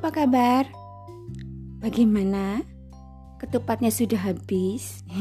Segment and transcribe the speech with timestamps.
[0.00, 0.64] apa kabar?
[1.84, 2.64] Bagaimana?
[3.36, 5.04] Ketupatnya sudah habis?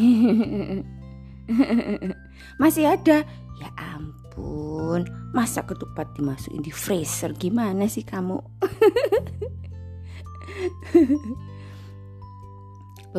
[2.63, 3.27] Masih ada?
[3.59, 5.03] Ya ampun,
[5.35, 7.35] masa ketupat dimasukin di freezer?
[7.35, 8.39] Gimana sih kamu?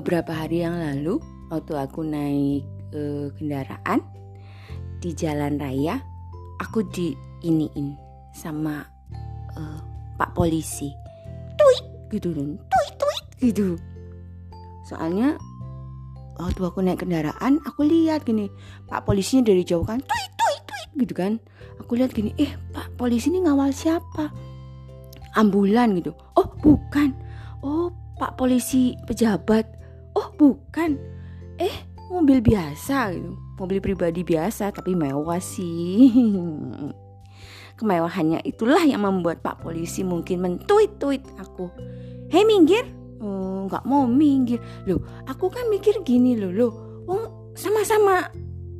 [0.01, 1.21] Beberapa hari yang lalu,
[1.53, 2.65] waktu aku naik
[2.97, 4.01] e, kendaraan
[5.05, 6.01] di jalan raya,
[6.57, 7.13] aku di
[7.45, 8.01] iniin
[8.33, 8.81] sama
[9.53, 9.61] e,
[10.17, 11.10] Pak polisi.
[11.61, 11.85] Tuit
[12.17, 13.69] gitu dan tuit tuit gitu.
[14.89, 15.37] Soalnya
[16.41, 18.49] waktu aku naik kendaraan, aku lihat gini,
[18.89, 21.37] Pak polisinya dari jauh kan tuit tuit tuit gitu kan.
[21.85, 24.33] Aku lihat gini, eh Pak polisi ini ngawal siapa?
[25.37, 26.17] Ambulan gitu.
[26.35, 27.13] Oh bukan.
[27.63, 29.69] Oh Pak polisi pejabat.
[30.17, 30.99] Oh bukan.
[31.61, 31.77] Eh
[32.11, 33.37] mobil biasa gitu.
[33.61, 36.09] Mobil pribadi biasa tapi mewah sih.
[37.81, 41.73] Kemewahannya itulah yang membuat Pak polisi mungkin mentuit-tuit aku.
[42.29, 42.85] Hei minggir,
[43.25, 44.61] oh, nggak mau minggir.
[44.85, 46.73] Loh, aku kan mikir gini loh, loh.
[47.09, 47.25] Oh,
[47.57, 48.29] sama-sama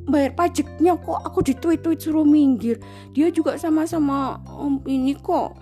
[0.05, 2.77] bayar pajaknya kok aku dituit-tuit suruh minggir.
[3.17, 5.57] Dia juga sama-sama um, ini kok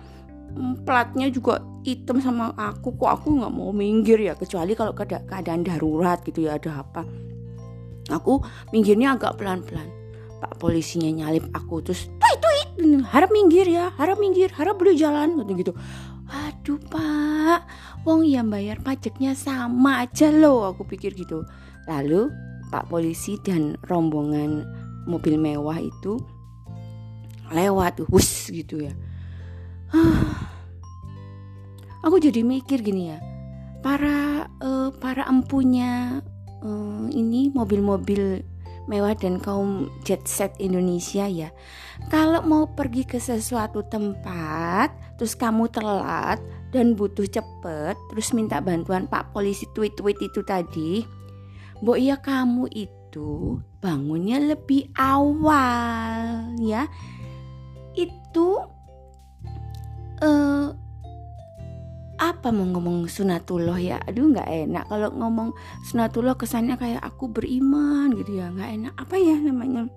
[0.52, 5.24] um, platnya juga hitam sama aku kok aku nggak mau minggir ya kecuali kalau keada
[5.24, 7.08] keadaan darurat gitu ya ada apa
[8.12, 9.88] aku minggirnya agak pelan-pelan
[10.40, 12.12] pak polisinya nyalip aku terus
[13.10, 15.72] harap minggir ya harap minggir harap boleh jalan gitu gitu.
[16.30, 17.66] Aduh pak
[18.06, 21.42] wong yang bayar pajaknya sama aja loh aku pikir gitu.
[21.90, 22.30] Lalu
[22.70, 24.62] pak polisi dan rombongan
[25.10, 26.20] mobil mewah itu
[27.50, 28.94] lewat wus gitu ya.
[32.00, 33.20] Aku jadi mikir gini ya
[33.80, 36.20] para uh, para empunya
[36.60, 38.44] uh, ini mobil-mobil
[38.90, 41.54] mewah dan kaum jet set Indonesia ya.
[42.10, 46.42] Kalau mau pergi ke sesuatu tempat terus kamu telat
[46.74, 51.06] dan butuh cepet terus minta bantuan pak polisi tweet-tweet itu tadi
[51.80, 56.84] Mbok ya kamu itu bangunnya lebih awal ya.
[57.96, 58.68] Itu
[60.20, 60.76] uh,
[62.20, 63.96] apa mau ngomong sunatullah ya?
[64.04, 64.84] Aduh nggak enak.
[64.92, 65.56] Kalau ngomong
[65.88, 68.52] sunatullah kesannya kayak aku beriman gitu ya.
[68.52, 68.92] Nggak enak.
[69.00, 69.88] Apa ya namanya?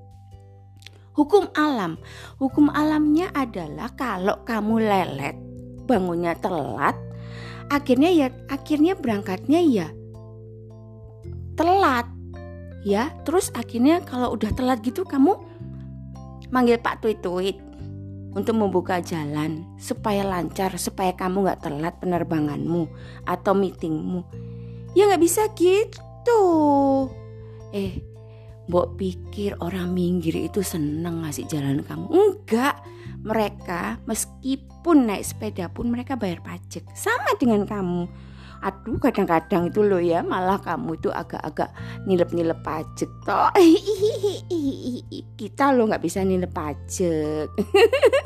[1.14, 2.00] Hukum alam.
[2.40, 5.36] Hukum alamnya adalah kalau kamu lelet
[5.84, 6.96] bangunnya telat
[7.68, 9.88] akhirnya ya akhirnya berangkatnya ya
[11.60, 12.08] telat
[12.88, 13.14] ya.
[13.28, 15.38] Terus akhirnya kalau udah telat gitu kamu
[16.54, 17.58] manggil pak tuit tuit
[18.34, 22.90] untuk membuka jalan supaya lancar, supaya kamu nggak telat penerbanganmu
[23.26, 24.26] atau meetingmu.
[24.98, 26.42] Ya nggak bisa gitu.
[27.74, 28.02] Eh,
[28.70, 32.08] Mbok pikir orang minggir itu seneng ngasih jalan kamu?
[32.10, 32.78] Enggak.
[33.24, 36.84] Mereka meskipun naik sepeda pun mereka bayar pajak.
[36.92, 38.08] Sama dengan kamu
[38.64, 41.68] aduh kadang-kadang itu loh ya malah kamu itu agak-agak
[42.08, 43.52] nilep-nilep pajak toh
[45.40, 47.52] kita loh nggak bisa nilep pajak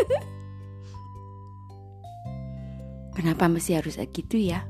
[3.18, 4.62] kenapa mesti harus gitu ya?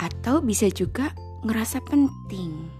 [0.00, 1.12] Atau bisa juga
[1.44, 2.72] ngerasa penting.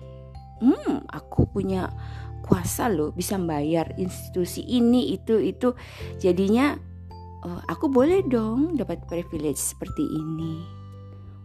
[0.64, 1.92] Hmm aku punya
[2.40, 5.76] kuasa loh bisa bayar institusi ini itu itu.
[6.16, 6.80] Jadinya
[7.44, 10.64] oh, aku boleh dong dapat privilege seperti ini.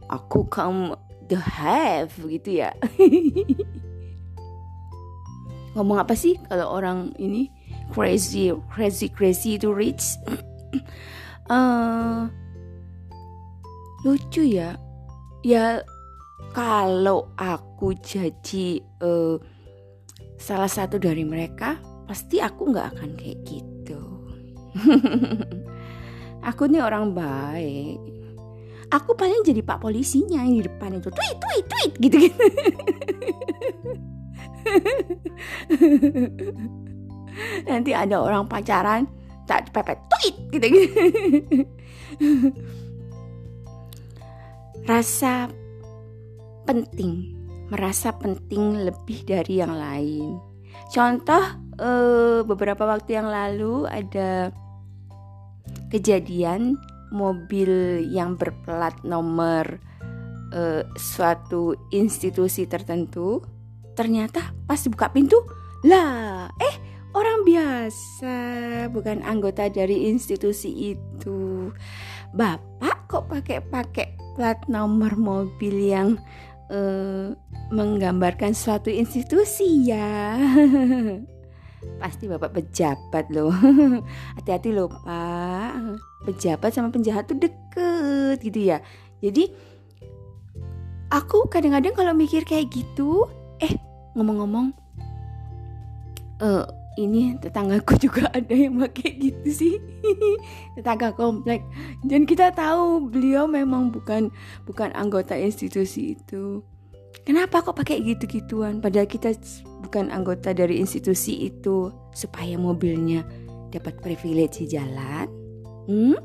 [0.07, 0.95] Aku kamu
[1.27, 2.71] the have gitu ya.
[5.75, 7.51] Ngomong apa sih kalau orang ini
[7.93, 10.17] crazy crazy crazy to rich
[11.49, 12.29] uh,
[14.05, 14.77] lucu ya.
[15.43, 15.83] Ya
[16.55, 19.35] kalau aku jadi uh,
[20.39, 21.77] salah satu dari mereka
[22.07, 23.99] pasti aku nggak akan kayak gitu.
[26.39, 27.99] Aku nih orang baik.
[28.89, 31.11] Aku paling jadi pak polisinya yang di depan itu.
[31.11, 32.39] Tweet tweet tweet gitu gitu.
[37.69, 39.03] Nanti ada orang pacaran
[39.49, 40.67] tak pepet tweet gitu.
[40.69, 41.65] Gitu
[44.89, 45.45] rasa
[46.65, 47.37] penting
[47.69, 50.41] merasa penting lebih dari yang lain.
[50.89, 51.45] Contoh
[51.77, 54.49] eh, beberapa waktu yang lalu ada
[55.93, 56.81] kejadian
[57.13, 59.81] mobil yang berplat nomor
[60.53, 63.41] uh, suatu institusi tertentu
[63.97, 65.41] ternyata pas buka pintu
[65.89, 66.75] lah eh
[67.13, 68.35] orang biasa
[68.93, 71.73] bukan anggota dari institusi itu.
[72.33, 74.07] Bapak kok pakai pakai
[74.37, 76.09] plat nomor mobil yang
[76.69, 77.33] uh,
[77.73, 80.37] menggambarkan suatu institusi ya?
[82.01, 83.55] Pasti bapak pejabat loh.
[84.37, 85.97] Hati-hati loh pak.
[86.27, 88.83] Pejabat sama penjahat tuh deket gitu ya.
[89.23, 89.47] Jadi
[91.09, 93.25] aku kadang-kadang kalau mikir kayak gitu
[93.59, 93.73] eh
[94.13, 94.71] ngomong-ngomong
[96.43, 96.65] uh,
[96.97, 99.75] ini tetanggaku juga ada yang pakai gitu sih.
[100.79, 101.61] Tetangga komplek.
[102.01, 104.33] Dan kita tahu beliau memang bukan
[104.65, 106.63] bukan anggota institusi itu.
[107.27, 108.81] Kenapa kok pakai gitu-gituan?
[108.81, 109.35] Padahal kita
[109.85, 111.93] bukan anggota dari institusi itu.
[112.15, 113.21] Supaya mobilnya
[113.69, 115.29] dapat privilege jalan.
[115.89, 116.17] Hmm?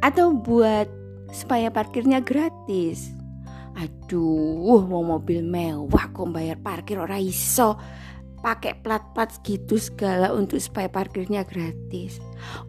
[0.00, 0.88] atau buat
[1.30, 3.12] supaya parkirnya gratis.
[3.78, 7.78] Aduh mau mobil mewah kok bayar parkir orang iso
[8.40, 12.20] pakai plat-plat gitu segala untuk supaya parkirnya gratis.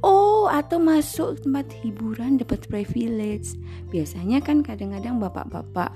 [0.04, 3.56] Oh, atau masuk tempat hiburan dapat privilege.
[3.88, 5.96] Biasanya kan kadang-kadang bapak-bapak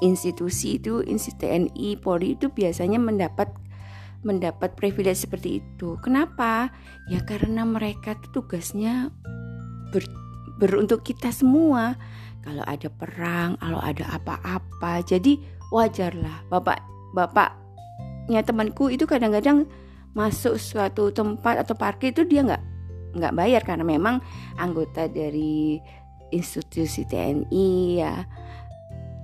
[0.00, 3.48] institusi itu, institusi TNI, Polri itu biasanya mendapat
[4.24, 6.00] mendapat privilege seperti itu.
[6.02, 6.72] Kenapa?
[7.06, 9.12] Ya karena mereka tuh tugasnya
[9.94, 10.02] ber,
[10.58, 11.94] ber untuk kita semua.
[12.42, 15.38] Kalau ada perang, kalau ada apa-apa, jadi
[15.74, 16.78] wajarlah bapak
[17.10, 17.65] bapak
[18.26, 19.66] ya temanku itu kadang-kadang
[20.16, 22.62] masuk suatu tempat atau parkir itu dia nggak
[23.16, 24.20] nggak bayar karena memang
[24.60, 25.80] anggota dari
[26.30, 27.70] institusi TNI
[28.00, 28.24] ya.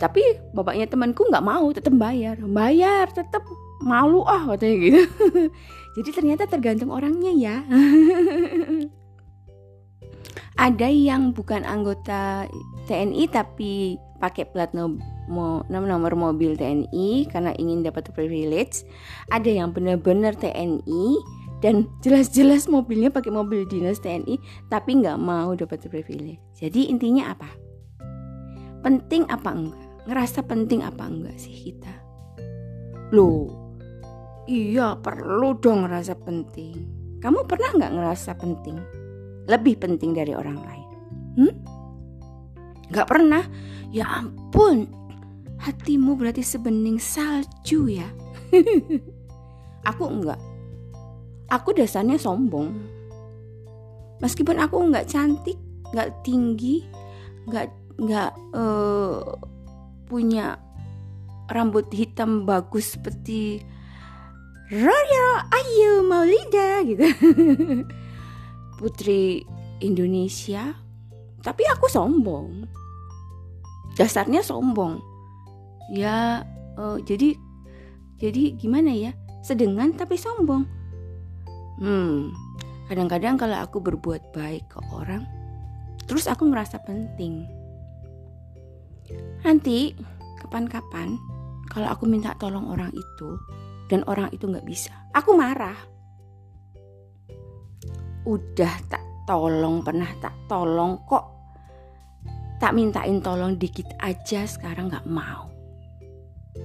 [0.00, 2.38] Tapi bapaknya temanku nggak mau tetap bayar.
[2.40, 3.44] Bayar tetap
[3.82, 5.02] malu ah katanya gitu.
[5.98, 7.56] Jadi ternyata tergantung orangnya ya.
[10.62, 12.46] Ada yang bukan anggota
[12.86, 14.70] TNI tapi pakai plat
[15.28, 18.86] nomor, nomor mobil TNI karena ingin dapat privilege.
[19.30, 21.06] Ada yang benar-benar TNI
[21.62, 26.42] dan jelas-jelas mobilnya pakai mobil dinas TNI tapi nggak mau dapat privilege.
[26.58, 27.50] Jadi intinya apa?
[28.82, 29.86] Penting apa enggak?
[30.10, 31.94] Ngerasa penting apa enggak sih kita?
[33.14, 33.78] Loh,
[34.50, 36.74] iya perlu dong ngerasa penting.
[37.22, 39.02] Kamu pernah nggak ngerasa penting?
[39.46, 40.88] Lebih penting dari orang lain?
[41.38, 41.54] Hmm?
[42.92, 43.42] Gak pernah?
[43.92, 44.88] Ya ampun,
[45.62, 48.08] hatimu berarti sebening salju ya.
[49.90, 50.40] aku enggak.
[51.48, 52.74] Aku dasarnya sombong.
[54.18, 55.58] Meskipun aku enggak cantik,
[55.94, 56.82] enggak tinggi,
[57.46, 59.22] enggak enggak uh,
[60.10, 60.58] punya
[61.50, 63.62] rambut hitam bagus seperti
[64.72, 67.06] Royal Ayu Maulida gitu.
[68.82, 69.46] Putri
[69.78, 70.74] Indonesia,
[71.44, 72.66] tapi aku sombong
[73.92, 75.11] dasarnya sombong
[75.92, 76.48] ya
[76.80, 77.36] uh, jadi
[78.16, 79.12] jadi gimana ya?
[79.44, 80.64] Sedengan tapi sombong.
[81.82, 82.32] Hmm
[82.92, 85.24] kadang-kadang kalau aku berbuat baik ke orang
[86.04, 87.48] terus aku merasa penting.
[89.40, 89.96] Nanti
[90.44, 91.16] kapan-kapan
[91.72, 93.40] kalau aku minta tolong orang itu
[93.88, 95.76] dan orang itu nggak bisa aku marah.
[98.28, 101.32] Udah tak tolong pernah tak tolong kok.
[102.60, 105.51] Tak mintain tolong dikit aja sekarang gak mau.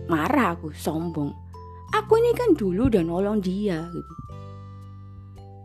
[0.08, 1.36] Marah aku, sombong.
[1.92, 4.14] Aku ini kan dulu udah nolong dia gitu.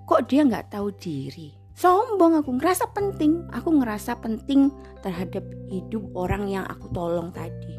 [0.06, 1.54] Kok dia gak tahu diri?
[1.78, 3.46] Sombong aku, ngerasa penting.
[3.54, 4.70] Aku ngerasa penting
[5.02, 7.78] terhadap hidup orang yang aku tolong tadi.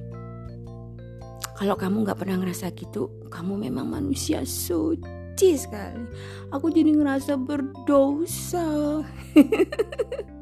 [1.59, 6.07] Kalau kamu gak pernah ngerasa gitu, kamu memang manusia suci sekali.
[6.55, 9.03] Aku jadi ngerasa berdosa.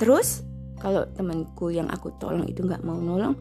[0.00, 0.40] terus
[0.80, 3.36] kalau temanku yang aku tolong itu nggak mau nolong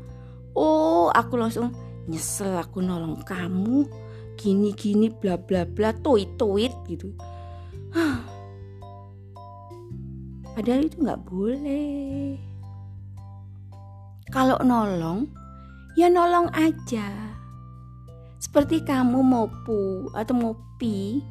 [0.60, 1.72] oh aku langsung
[2.12, 3.88] nyesel aku nolong kamu.
[4.36, 7.12] Gini gini bla bla bla toit toit gitu
[10.60, 12.36] padahal itu nggak boleh.
[14.28, 15.32] Kalau nolong
[15.96, 17.08] ya nolong aja.
[18.44, 21.24] Seperti kamu mau pu atau mau pi.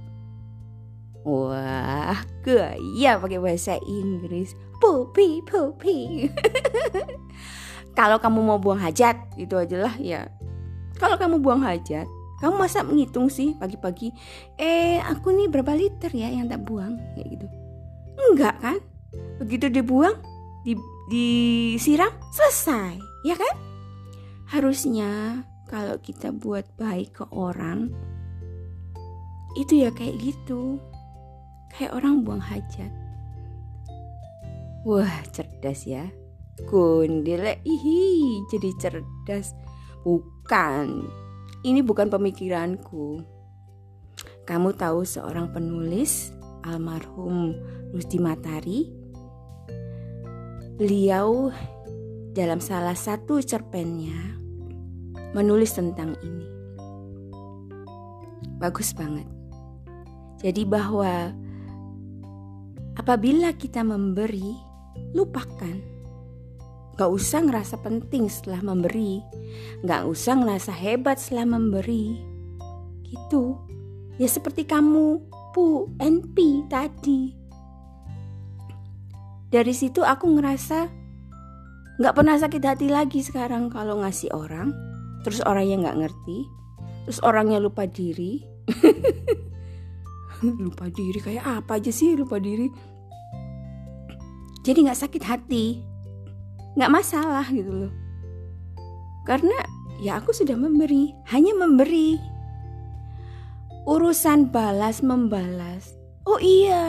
[1.28, 4.56] Wah gaya pakai bahasa Inggris.
[4.80, 6.30] Pupi pupi
[7.98, 10.30] kalau kamu mau buang hajat itu aja lah ya.
[11.02, 12.06] Kalau kamu buang hajat
[12.38, 14.14] kamu masa menghitung sih pagi-pagi
[14.54, 16.94] eh aku nih berapa liter ya yang tak buang?
[17.18, 17.46] Kayak gitu.
[18.30, 18.78] Enggak kan?
[19.42, 20.14] Begitu dibuang
[20.62, 20.78] di,
[21.10, 22.94] disiram selesai
[23.26, 23.54] ya kan?
[24.46, 27.90] Harusnya kalau kita buat baik ke orang
[29.58, 30.78] itu ya kayak gitu.
[31.74, 32.94] Kayak orang buang hajat.
[34.86, 36.06] Wah, cerdas ya.
[36.66, 39.54] Kundile, ihi, jadi cerdas.
[40.02, 41.06] Bukan,
[41.62, 43.22] ini bukan pemikiranku.
[44.48, 46.32] Kamu tahu seorang penulis,
[46.64, 47.54] almarhum
[47.92, 48.88] Rusdi Matari?
[50.78, 51.52] Beliau
[52.32, 54.38] dalam salah satu cerpennya
[55.36, 56.46] menulis tentang ini.
[58.58, 59.22] bagus banget.
[60.42, 61.30] Jadi bahwa
[62.98, 64.50] apabila kita memberi,
[65.14, 65.78] lupakan
[66.98, 69.22] Gak usah ngerasa penting setelah memberi.
[69.86, 72.18] Gak usah ngerasa hebat setelah memberi.
[73.06, 73.54] Gitu.
[74.18, 75.22] Ya seperti kamu,
[75.54, 77.38] Pu, NP tadi.
[79.46, 80.90] Dari situ aku ngerasa
[82.02, 84.74] gak pernah sakit hati lagi sekarang kalau ngasih orang.
[85.22, 86.38] Terus orangnya gak ngerti.
[87.06, 88.42] Terus orangnya lupa diri.
[90.66, 92.66] lupa diri kayak apa aja sih lupa diri.
[94.66, 95.66] Jadi gak sakit hati
[96.78, 97.92] nggak masalah gitu loh.
[99.26, 99.58] Karena
[99.98, 102.16] ya aku sudah memberi hanya memberi.
[103.90, 105.98] Urusan balas membalas.
[106.22, 106.86] Oh iya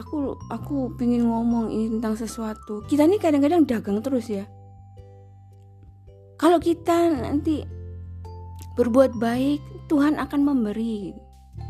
[0.00, 2.80] aku aku pingin ngomong ini tentang sesuatu.
[2.88, 4.48] Kita nih kadang-kadang dagang terus ya.
[6.40, 7.60] Kalau kita nanti
[8.80, 9.60] berbuat baik
[9.92, 11.12] Tuhan akan memberi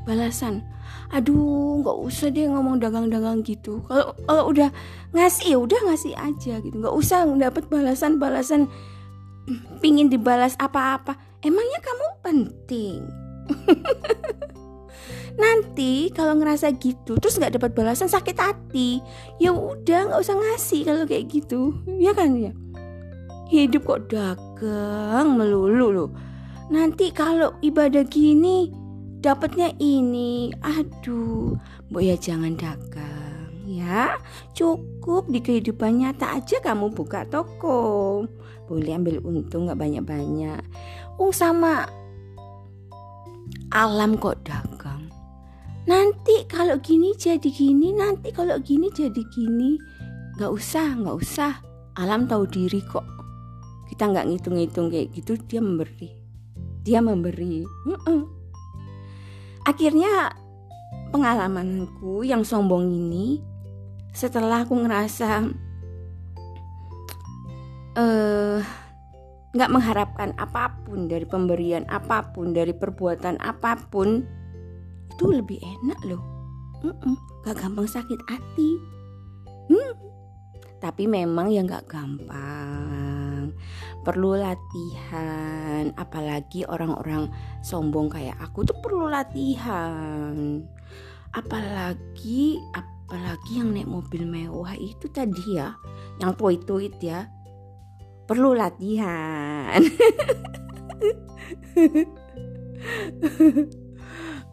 [0.05, 0.65] balasan.
[1.11, 3.83] Aduh nggak usah deh ngomong dagang-dagang gitu.
[3.87, 4.69] Kalau kalau udah
[5.15, 6.75] ngasih ya udah ngasih aja gitu.
[6.79, 8.71] Nggak usah dapat balasan-balasan
[9.83, 11.19] pingin dibalas apa-apa.
[11.43, 12.99] Emangnya kamu penting?
[15.41, 19.01] Nanti kalau ngerasa gitu terus nggak dapat balasan sakit hati.
[19.41, 21.75] Ya udah nggak usah ngasih kalau kayak gitu.
[21.99, 22.53] Ya kan ya?
[23.51, 26.11] Hidup kok dagang melulu loh.
[26.71, 28.71] Nanti kalau ibadah gini
[29.21, 30.51] dapatnya ini.
[30.65, 31.55] Aduh.
[31.93, 34.17] Bu ya jangan dagang ya.
[34.57, 38.25] Cukup di kehidupan nyata aja kamu buka toko.
[38.67, 40.63] Boleh ambil untung nggak banyak-banyak.
[41.21, 41.87] Ung sama
[43.71, 45.07] alam kok dagang?
[45.87, 49.79] Nanti kalau gini jadi gini nanti kalau gini jadi gini.
[50.41, 51.53] Nggak usah nggak usah.
[51.99, 53.05] Alam tahu diri kok.
[53.91, 56.09] Kita nggak ngitung-ngitung kayak gitu dia memberi.
[56.81, 57.67] Dia memberi.
[57.85, 58.40] Mm -mm
[59.71, 60.35] akhirnya
[61.15, 63.39] pengalamanku yang sombong ini
[64.11, 65.47] setelah aku ngerasa
[67.95, 68.59] eh
[69.51, 74.23] nggak mengharapkan apa pun dari pemberian apa pun dari perbuatan apa pun
[75.11, 76.23] itu lebih enak loh
[76.87, 78.71] mm -mm, gak gampang sakit hati
[79.75, 79.93] hmm.
[80.79, 83.00] tapi memang ya nggak gampang
[84.01, 87.29] perlu latihan apalagi orang-orang
[87.61, 90.65] sombong kayak aku tuh perlu latihan.
[91.31, 95.77] Apalagi apalagi yang naik mobil mewah itu tadi ya
[96.19, 97.29] yang tuit-tuit ya.
[98.25, 99.83] Perlu latihan.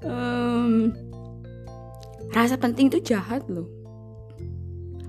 [0.06, 0.94] Um,
[2.30, 3.66] rasa penting itu jahat loh.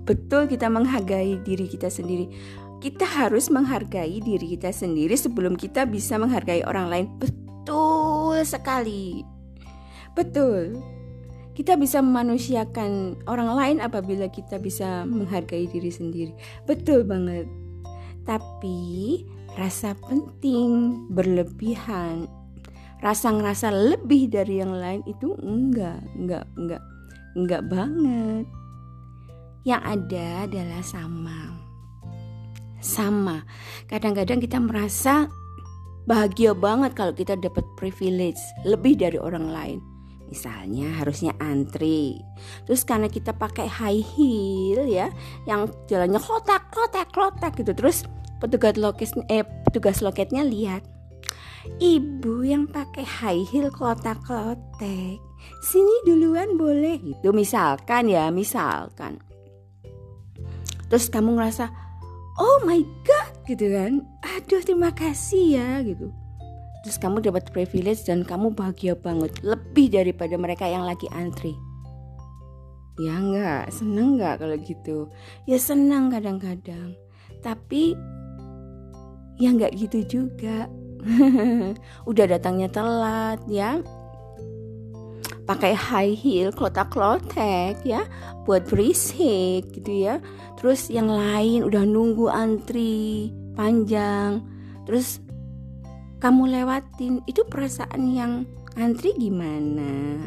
[0.09, 2.33] Betul kita menghargai diri kita sendiri
[2.79, 7.07] kita harus menghargai diri kita sendiri sebelum kita bisa menghargai orang lain.
[7.19, 9.27] Betul sekali.
[10.15, 10.79] Betul.
[11.59, 16.31] Kita bisa memanusiakan orang lain apabila kita bisa menghargai diri sendiri.
[16.71, 17.51] Betul banget.
[18.23, 19.27] Tapi
[19.59, 22.31] rasa penting berlebihan,
[23.03, 26.83] rasa ngerasa lebih dari yang lain itu enggak, enggak, enggak,
[27.35, 28.47] enggak banget.
[29.67, 31.68] Yang ada adalah sama
[32.79, 33.43] sama.
[33.91, 35.29] Kadang-kadang kita merasa
[36.09, 39.79] bahagia banget kalau kita dapat privilege lebih dari orang lain.
[40.29, 42.21] Misalnya harusnya antri.
[42.69, 45.09] Terus karena kita pakai high heel ya,
[45.49, 47.73] yang jalannya klotak, klotak, klotak gitu.
[47.73, 48.05] Terus
[48.37, 50.85] petugas loket eh petugas loketnya lihat.
[51.81, 55.21] Ibu yang pakai high heel klotak-klotek.
[55.65, 59.21] Sini duluan boleh gitu misalkan ya, misalkan.
[60.89, 61.88] Terus kamu ngerasa
[62.39, 64.03] oh my god gitu kan.
[64.25, 66.11] Aduh terima kasih ya gitu.
[66.87, 71.53] Terus kamu dapat privilege dan kamu bahagia banget lebih daripada mereka yang lagi antri.
[72.99, 75.11] Ya enggak seneng enggak kalau gitu?
[75.47, 76.95] Ya seneng kadang-kadang.
[77.43, 77.95] Tapi
[79.39, 80.71] ya enggak gitu juga.
[82.11, 83.79] Udah datangnya telat ya
[85.49, 88.05] pakai high heel klotak-klotek ya
[88.45, 90.21] buat berisik gitu ya.
[90.61, 94.45] Terus yang lain udah nunggu antri panjang.
[94.85, 95.25] Terus
[96.21, 98.33] kamu lewatin itu perasaan yang
[98.77, 100.21] antri gimana?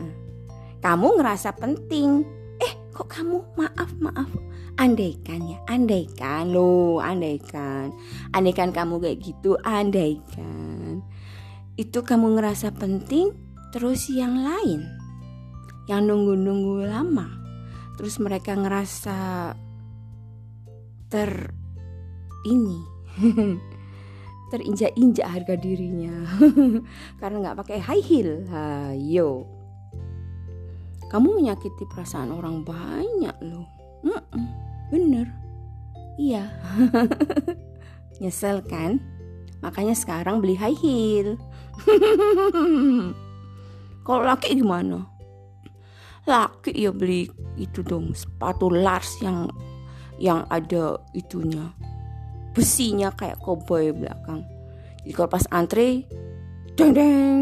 [0.81, 2.25] Kamu ngerasa penting.
[2.57, 4.29] Eh kok kamu maaf maaf.
[4.81, 7.93] Andaikan ya andaikan lo andaikan.
[8.33, 11.05] Andaikan kamu kayak gitu andaikan.
[11.77, 13.37] Itu kamu ngerasa penting
[13.69, 15.00] terus yang lain
[15.89, 17.27] yang nunggu-nunggu lama
[17.97, 19.53] terus mereka ngerasa
[21.09, 21.53] ter
[22.45, 22.79] ini
[24.51, 26.27] terinjak-injak harga dirinya
[27.23, 28.43] karena nggak pakai high heel.
[28.51, 29.47] Hayo.
[31.07, 33.67] Kamu menyakiti perasaan orang banyak loh.
[34.91, 35.27] Bener.
[36.19, 36.51] Iya.
[38.19, 38.99] Nyesel kan?
[39.63, 41.39] Makanya sekarang beli high heel.
[44.03, 45.07] Kalau laki gimana?
[46.29, 47.25] Laki ya beli
[47.57, 49.49] itu dong sepatu Lars yang
[50.21, 51.73] yang ada itunya.
[52.53, 54.45] Besinya kayak koboi belakang.
[55.01, 56.05] Jadi kalau pas antre,
[56.77, 57.41] deng deng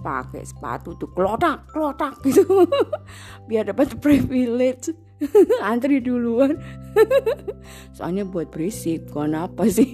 [0.00, 2.64] pakai sepatu tuh klotak klotak gitu.
[3.48, 4.96] Biar dapat privilege.
[5.62, 6.58] Antri duluan.
[7.96, 9.92] Soalnya buat berisik kenapa sih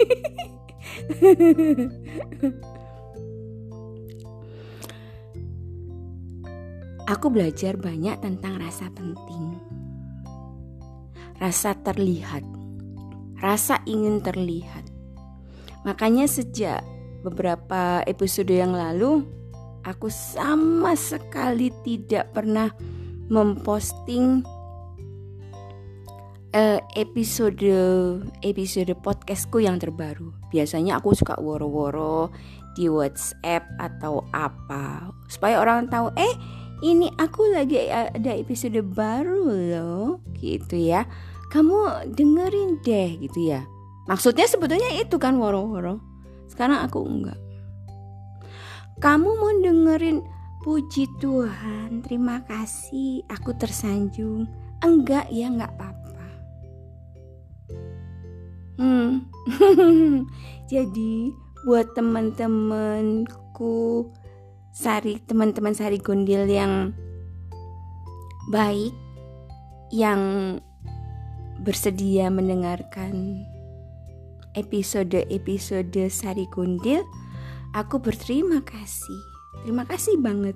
[7.09, 9.57] Aku belajar banyak tentang rasa penting.
[11.41, 12.45] Rasa terlihat.
[13.41, 14.85] Rasa ingin terlihat.
[15.89, 16.85] Makanya sejak
[17.25, 19.25] beberapa episode yang lalu
[19.89, 22.77] aku sama sekali tidak pernah
[23.33, 24.45] memposting
[26.53, 27.73] uh, episode
[28.45, 30.29] episode podcastku yang terbaru.
[30.53, 32.29] Biasanya aku suka woro-woro
[32.77, 40.23] di WhatsApp atau apa supaya orang tahu eh ini aku lagi ada episode baru loh
[40.39, 41.11] gitu ya.
[41.51, 43.65] Kamu dengerin deh gitu ya.
[44.07, 46.01] Maksudnya sebetulnya itu kan woro-woro.
[46.47, 47.39] Sekarang aku enggak.
[48.99, 50.23] Kamu mau dengerin
[50.63, 54.47] puji Tuhan terima kasih aku tersanjung.
[54.85, 56.27] Enggak ya enggak apa-apa.
[58.79, 59.27] Hmm.
[60.73, 61.33] Jadi
[61.67, 64.07] buat teman-temanku
[64.79, 66.95] sari teman-teman sari gondil yang
[68.55, 68.95] baik
[69.91, 70.55] yang
[71.67, 73.43] bersedia mendengarkan
[74.55, 77.03] episode-episode Sari Gondil,
[77.75, 79.21] aku berterima kasih.
[79.67, 80.55] Terima kasih banget.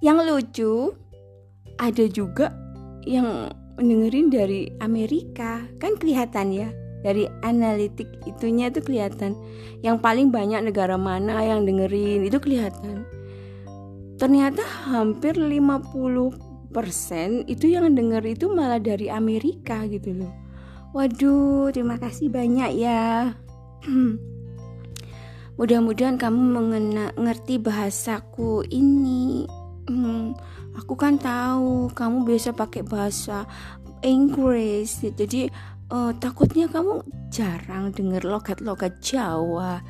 [0.00, 0.72] Yang lucu,
[1.82, 2.54] ada juga
[3.04, 5.66] yang mendengerin dari Amerika.
[5.82, 6.68] Kan kelihatan ya,
[7.00, 9.36] dari analitik itunya itu kelihatan.
[9.80, 13.04] Yang paling banyak negara mana yang dengerin itu kelihatan.
[14.20, 14.60] Ternyata
[14.92, 16.36] hampir 50%
[17.48, 20.32] itu yang denger itu malah dari Amerika gitu loh.
[20.92, 23.32] Waduh terima kasih banyak ya.
[25.60, 29.48] Mudah-mudahan kamu mengena ngerti bahasaku ini.
[29.88, 30.36] Hmm,
[30.76, 33.48] aku kan tahu kamu biasa pakai bahasa
[34.00, 35.00] Inggris.
[35.00, 35.48] Jadi
[35.90, 39.82] uh, takutnya kamu jarang denger logat-logat Jawa.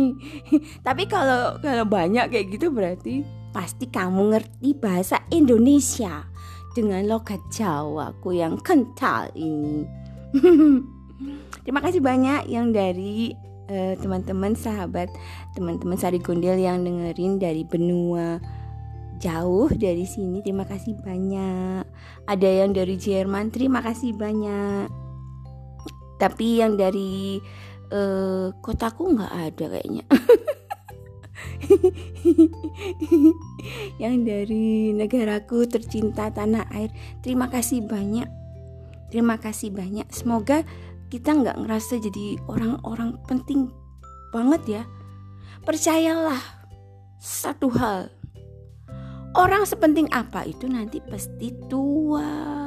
[0.86, 6.24] Tapi kalau kalau banyak kayak gitu berarti pasti kamu ngerti bahasa Indonesia
[6.72, 9.84] dengan logat Jawaku yang kental ini.
[11.62, 13.36] Terima kasih banyak yang dari
[13.68, 15.12] uh, teman-teman sahabat,
[15.54, 18.40] teman-teman Sari Gondel yang dengerin dari benua
[19.22, 20.42] jauh dari sini.
[20.42, 21.86] Terima kasih banyak.
[22.26, 23.54] Ada yang dari Jerman.
[23.54, 25.01] Terima kasih banyak
[26.22, 27.42] tapi yang dari
[27.90, 30.06] uh, kotaku nggak ada kayaknya.
[34.02, 36.94] Yang dari negaraku tercinta tanah air.
[37.26, 38.30] Terima kasih banyak.
[39.10, 40.06] Terima kasih banyak.
[40.14, 40.62] Semoga
[41.10, 43.74] kita nggak ngerasa jadi orang-orang penting
[44.30, 44.82] banget ya.
[45.66, 46.42] Percayalah
[47.18, 48.14] satu hal.
[49.34, 52.61] Orang sepenting apa itu nanti pasti tua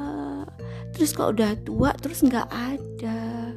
[0.95, 3.51] terus kalau udah tua terus nggak ada.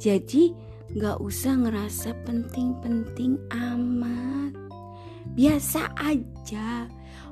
[0.00, 0.56] Jadi
[0.96, 4.56] nggak usah ngerasa penting-penting amat.
[5.36, 6.88] Biasa aja.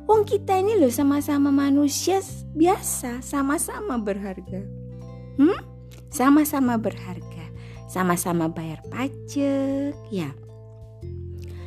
[0.06, 2.20] Wong kita ini loh sama-sama manusia
[2.54, 3.24] biasa.
[3.24, 4.62] Sama-sama berharga.
[5.40, 5.58] Hmm?
[6.12, 7.50] Sama-sama berharga.
[7.90, 10.30] Sama-sama bayar pajak ya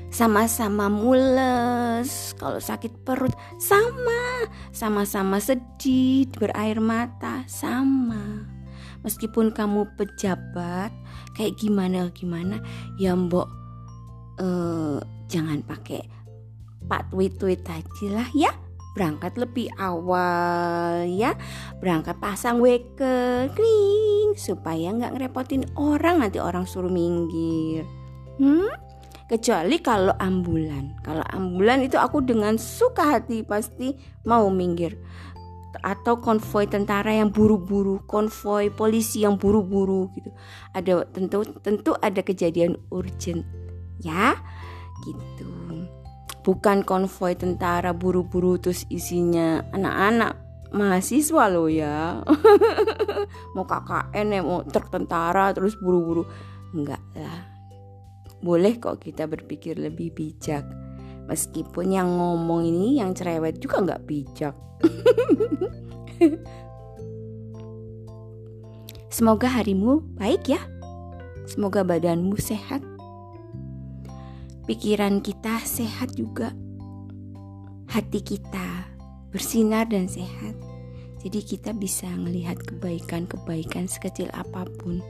[0.10, 8.46] sama-sama mules, kalau sakit perut sama, sama-sama sedih, berair mata sama.
[9.06, 10.92] Meskipun kamu pejabat
[11.38, 12.60] kayak gimana gimana,
[13.00, 13.48] ya mbok
[14.42, 16.04] eh, jangan pakai
[16.90, 18.52] pak tweet tweet aja lah ya.
[18.98, 21.38] Berangkat lebih awal ya,
[21.80, 22.98] berangkat pasang wake
[23.54, 27.86] kling supaya nggak ngerepotin orang nanti orang suruh minggir.
[28.42, 28.89] Hmm?
[29.30, 33.94] Kecuali kalau ambulan kalau ambulan itu aku dengan suka hati pasti
[34.26, 34.98] mau minggir
[35.86, 40.34] atau konvoi tentara yang buru-buru, konvoi polisi yang buru-buru gitu.
[40.74, 43.46] Ada tentu tentu ada kejadian urgent
[44.02, 44.34] ya
[45.06, 45.50] gitu.
[46.42, 50.34] Bukan konvoi tentara buru-buru terus isinya anak-anak
[50.74, 52.26] mahasiswa lo ya.
[53.56, 56.26] mau KKN ya mau truk tentara terus buru-buru.
[56.74, 57.49] Enggak lah
[58.40, 60.64] boleh kok kita berpikir lebih bijak.
[61.30, 64.56] Meskipun yang ngomong ini yang cerewet juga nggak bijak.
[69.14, 70.62] Semoga harimu baik ya.
[71.46, 72.82] Semoga badanmu sehat.
[74.70, 76.54] Pikiran kita sehat juga.
[77.90, 78.86] Hati kita
[79.34, 80.54] bersinar dan sehat.
[81.20, 85.04] Jadi kita bisa melihat kebaikan-kebaikan sekecil apa pun.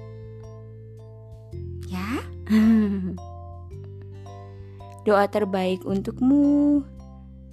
[5.05, 6.81] Doa terbaik untukmu.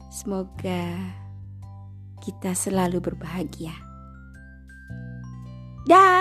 [0.09, 0.97] Semoga
[2.25, 3.77] kita selalu berbahagia.
[5.85, 6.16] Dah.